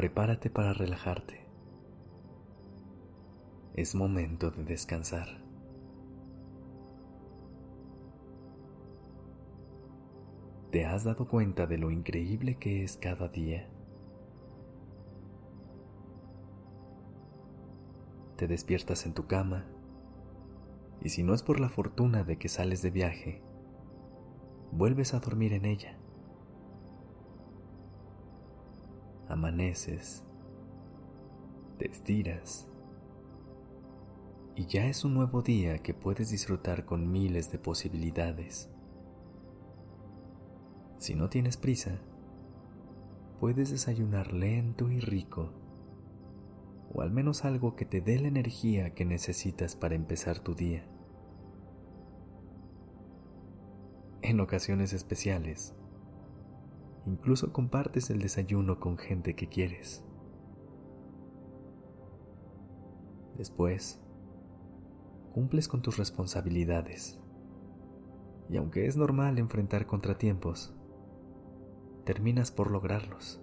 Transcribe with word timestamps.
Prepárate 0.00 0.48
para 0.48 0.72
relajarte. 0.72 1.44
Es 3.74 3.94
momento 3.94 4.50
de 4.50 4.64
descansar. 4.64 5.44
¿Te 10.70 10.86
has 10.86 11.04
dado 11.04 11.28
cuenta 11.28 11.66
de 11.66 11.76
lo 11.76 11.90
increíble 11.90 12.56
que 12.56 12.82
es 12.82 12.96
cada 12.96 13.28
día? 13.28 13.68
Te 18.36 18.46
despiertas 18.46 19.04
en 19.04 19.12
tu 19.12 19.26
cama 19.26 19.66
y 21.02 21.10
si 21.10 21.22
no 21.22 21.34
es 21.34 21.42
por 21.42 21.60
la 21.60 21.68
fortuna 21.68 22.24
de 22.24 22.38
que 22.38 22.48
sales 22.48 22.80
de 22.80 22.90
viaje, 22.90 23.42
vuelves 24.72 25.12
a 25.12 25.20
dormir 25.20 25.52
en 25.52 25.66
ella. 25.66 25.99
Amaneces, 29.30 30.24
te 31.78 31.88
estiras 31.88 32.68
y 34.56 34.66
ya 34.66 34.86
es 34.86 35.04
un 35.04 35.14
nuevo 35.14 35.40
día 35.40 35.78
que 35.78 35.94
puedes 35.94 36.30
disfrutar 36.30 36.84
con 36.84 37.10
miles 37.10 37.50
de 37.52 37.58
posibilidades. 37.58 38.68
Si 40.98 41.14
no 41.14 41.30
tienes 41.30 41.56
prisa, 41.56 42.00
puedes 43.38 43.70
desayunar 43.70 44.34
lento 44.34 44.90
y 44.90 45.00
rico, 45.00 45.52
o 46.92 47.00
al 47.00 47.12
menos 47.12 47.44
algo 47.44 47.76
que 47.76 47.86
te 47.86 48.00
dé 48.00 48.18
la 48.18 48.28
energía 48.28 48.94
que 48.94 49.04
necesitas 49.04 49.76
para 49.76 49.94
empezar 49.94 50.40
tu 50.40 50.54
día. 50.54 50.84
en 54.22 54.40
ocasiones 54.40 54.92
especiales. 54.92 55.74
Incluso 57.06 57.52
compartes 57.52 58.10
el 58.10 58.20
desayuno 58.20 58.78
con 58.78 58.98
gente 58.98 59.34
que 59.34 59.48
quieres. 59.48 60.04
Después, 63.36 64.00
cumples 65.32 65.68
con 65.68 65.82
tus 65.82 65.96
responsabilidades. 65.96 67.18
Y 68.48 68.56
aunque 68.56 68.86
es 68.86 68.96
normal 68.96 69.38
enfrentar 69.38 69.86
contratiempos, 69.86 70.74
terminas 72.04 72.50
por 72.50 72.70
lograrlos. 72.70 73.40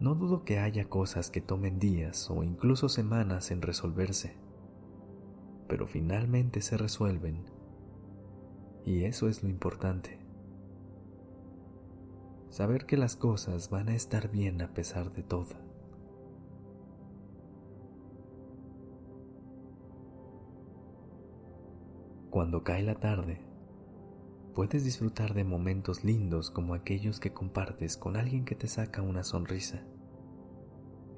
No 0.00 0.14
dudo 0.14 0.44
que 0.44 0.58
haya 0.58 0.88
cosas 0.88 1.30
que 1.30 1.40
tomen 1.40 1.78
días 1.78 2.30
o 2.30 2.42
incluso 2.42 2.88
semanas 2.88 3.50
en 3.50 3.62
resolverse 3.62 4.46
pero 5.68 5.86
finalmente 5.86 6.60
se 6.60 6.76
resuelven. 6.76 7.44
Y 8.86 9.02
eso 9.02 9.28
es 9.28 9.42
lo 9.42 9.48
importante. 9.48 10.20
Saber 12.50 12.86
que 12.86 12.96
las 12.96 13.16
cosas 13.16 13.68
van 13.68 13.88
a 13.88 13.96
estar 13.96 14.30
bien 14.30 14.62
a 14.62 14.72
pesar 14.72 15.12
de 15.12 15.24
todo. 15.24 15.56
Cuando 22.30 22.62
cae 22.62 22.82
la 22.82 22.94
tarde, 22.94 23.40
puedes 24.54 24.84
disfrutar 24.84 25.34
de 25.34 25.42
momentos 25.42 26.04
lindos 26.04 26.52
como 26.52 26.74
aquellos 26.74 27.18
que 27.18 27.32
compartes 27.32 27.96
con 27.96 28.16
alguien 28.16 28.44
que 28.44 28.54
te 28.54 28.68
saca 28.68 29.02
una 29.02 29.24
sonrisa. 29.24 29.82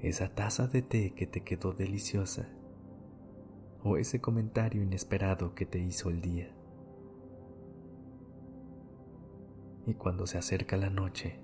Esa 0.00 0.34
taza 0.34 0.68
de 0.68 0.80
té 0.80 1.12
que 1.14 1.26
te 1.26 1.42
quedó 1.42 1.74
deliciosa 1.74 2.48
o 3.82 3.98
ese 3.98 4.22
comentario 4.22 4.82
inesperado 4.82 5.54
que 5.54 5.66
te 5.66 5.80
hizo 5.80 6.08
el 6.08 6.22
día. 6.22 6.57
Y 9.88 9.94
cuando 9.94 10.26
se 10.26 10.36
acerca 10.36 10.76
la 10.76 10.90
noche, 10.90 11.40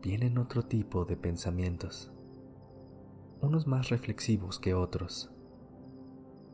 vienen 0.00 0.38
otro 0.38 0.62
tipo 0.62 1.04
de 1.04 1.16
pensamientos, 1.16 2.12
unos 3.40 3.66
más 3.66 3.88
reflexivos 3.88 4.60
que 4.60 4.72
otros, 4.72 5.32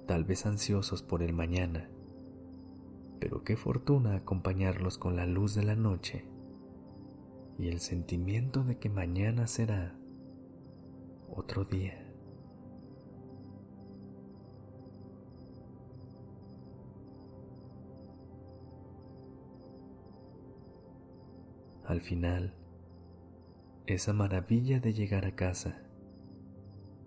tal 0.07 0.25
vez 0.25 0.47
ansiosos 0.47 1.03
por 1.03 1.23
el 1.23 1.35
mañana, 1.35 1.91
pero 3.21 3.45
qué 3.45 3.59
fortuna 3.59 4.17
acompañarlos 4.17 4.97
con 4.97 5.17
la 5.17 5.27
luz 5.27 5.55
de 5.55 5.65
la 5.65 5.77
noche 5.77 6.25
y 7.59 7.69
el 7.69 7.81
sentimiento 7.81 8.65
de 8.65 8.79
que 8.79 8.89
mañana 8.89 9.47
será 9.47 9.95
otro 11.29 11.67
día. 11.67 12.03
Al 21.84 22.00
final, 22.00 22.55
esa 23.87 24.15
maravilla 24.15 24.81
de 24.81 24.95
llegar 24.95 25.27
a 25.27 25.37
casa, 25.37 25.83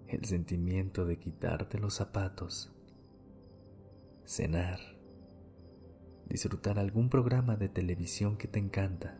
el 0.07 0.23
sentimiento 0.25 1.03
de 1.05 1.17
quitarte 1.17 1.79
los 1.79 1.95
zapatos, 1.95 2.71
cenar, 4.23 4.77
disfrutar 6.29 6.77
algún 6.77 7.09
programa 7.09 7.55
de 7.55 7.69
televisión 7.69 8.37
que 8.37 8.47
te 8.47 8.59
encanta, 8.59 9.17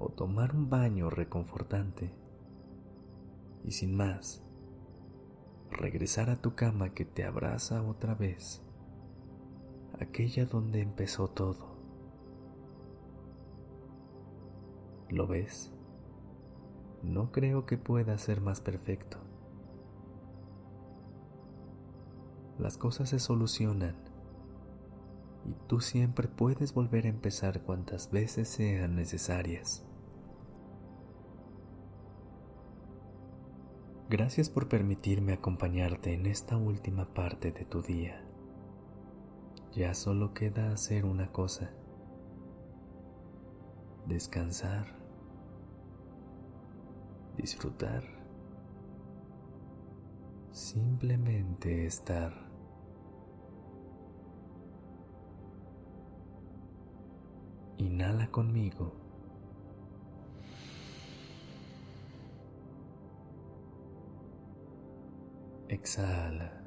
o 0.00 0.08
tomar 0.08 0.56
un 0.56 0.68
baño 0.70 1.08
reconfortante, 1.08 2.12
y 3.62 3.70
sin 3.70 3.94
más, 3.94 4.42
regresar 5.70 6.30
a 6.30 6.42
tu 6.42 6.56
cama 6.56 6.94
que 6.94 7.04
te 7.04 7.22
abraza 7.22 7.80
otra 7.80 8.16
vez, 8.16 8.60
aquella 10.00 10.46
donde 10.46 10.80
empezó 10.80 11.28
todo. 11.28 11.75
¿Lo 15.08 15.26
ves? 15.26 15.72
No 17.02 17.30
creo 17.30 17.66
que 17.66 17.78
pueda 17.78 18.18
ser 18.18 18.40
más 18.40 18.60
perfecto. 18.60 19.18
Las 22.58 22.76
cosas 22.76 23.10
se 23.10 23.20
solucionan 23.20 23.94
y 25.44 25.54
tú 25.68 25.80
siempre 25.80 26.26
puedes 26.26 26.74
volver 26.74 27.06
a 27.06 27.10
empezar 27.10 27.62
cuantas 27.62 28.10
veces 28.10 28.48
sean 28.48 28.96
necesarias. 28.96 29.84
Gracias 34.08 34.50
por 34.50 34.68
permitirme 34.68 35.34
acompañarte 35.34 36.14
en 36.14 36.26
esta 36.26 36.56
última 36.56 37.12
parte 37.12 37.52
de 37.52 37.64
tu 37.64 37.82
día. 37.82 38.24
Ya 39.72 39.94
solo 39.94 40.32
queda 40.32 40.72
hacer 40.72 41.04
una 41.04 41.30
cosa 41.30 41.70
descansar, 44.06 44.86
disfrutar, 47.36 48.02
simplemente 50.52 51.86
estar. 51.86 52.32
Inhala 57.78 58.26
conmigo. 58.30 58.92
Exhala. 65.68 66.65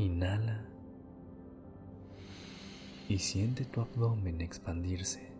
Inhala 0.00 0.64
y 3.06 3.18
siente 3.18 3.66
tu 3.66 3.82
abdomen 3.82 4.40
expandirse. 4.40 5.30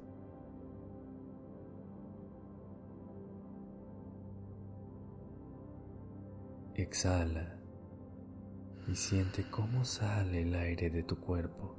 Exhala 6.74 7.58
y 8.86 8.96
siente 8.96 9.48
cómo 9.50 9.86
sale 9.86 10.42
el 10.42 10.54
aire 10.54 10.90
de 10.90 11.04
tu 11.04 11.18
cuerpo. 11.18 11.76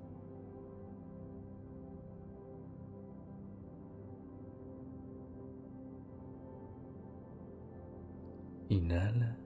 Inhala 8.69 9.38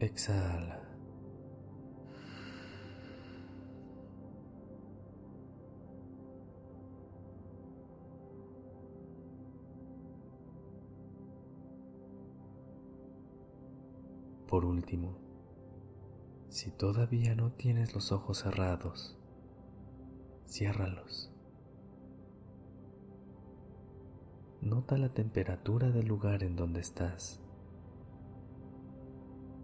Exhala. 0.00 0.80
Por 14.46 14.64
último, 14.64 15.18
si 16.48 16.70
todavía 16.70 17.34
no 17.34 17.50
tienes 17.50 17.92
los 17.92 18.12
ojos 18.12 18.38
cerrados, 18.38 19.18
ciérralos. 20.46 21.32
Nota 24.60 24.96
la 24.96 25.12
temperatura 25.12 25.90
del 25.90 26.06
lugar 26.06 26.44
en 26.44 26.54
donde 26.54 26.80
estás, 26.80 27.40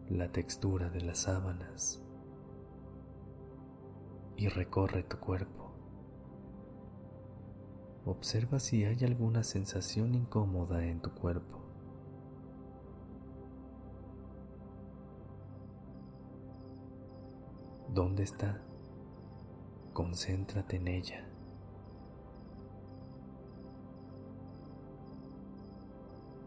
la 0.09 0.31
textura 0.31 0.91
de 0.91 1.01
las 1.01 1.21
sábanas 1.21 2.03
y 4.37 4.49
recorre 4.49 5.03
tu 5.03 5.19
cuerpo. 5.19 5.73
Observa 8.05 8.61
si 8.61 8.85
hay 8.85 9.03
alguna 9.03 9.43
sensación 9.43 10.15
incómoda 10.15 10.85
en 10.85 11.01
tu 11.01 11.11
cuerpo. 11.15 11.61
¿Dónde 17.89 18.25
está? 18.25 18.61
Concéntrate 19.95 20.77
en 20.77 20.89
ella. 20.89 21.29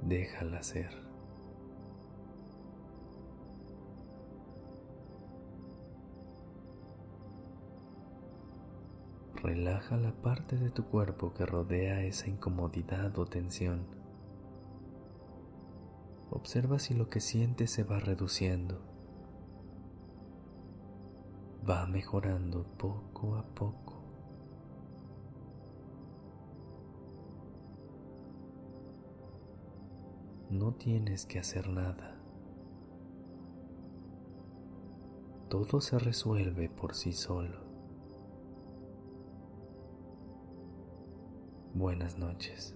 Déjala 0.04 0.62
ser. 0.62 1.07
Relaja 9.48 9.96
la 9.96 10.12
parte 10.12 10.58
de 10.58 10.70
tu 10.72 10.84
cuerpo 10.84 11.34
que 11.34 11.46
rodea 11.46 12.04
esa 12.04 12.28
incomodidad 12.28 13.18
o 13.18 13.26
tensión. 13.26 13.88
Observa 16.30 16.80
si 16.80 16.94
lo 16.94 17.10
que 17.10 17.22
sientes 17.22 17.72
se 17.72 17.86
va 17.86 17.98
reduciendo 17.98 18.82
va 21.68 21.88
mejorando 21.88 22.66
poco 22.78 23.36
a 23.38 23.44
poco. 23.44 24.04
No 30.50 30.74
tienes 30.74 31.26
que 31.26 31.40
hacer 31.40 31.70
nada. 31.70 32.20
Todo 35.48 35.80
se 35.80 35.98
resuelve 36.00 36.68
por 36.68 36.96
sí 36.96 37.14
solo. 37.14 37.67
Buenas 41.78 42.18
noches. 42.18 42.74